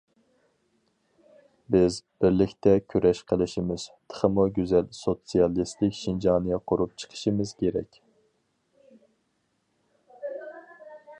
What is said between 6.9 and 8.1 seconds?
چىقىشىمىز كېرەك.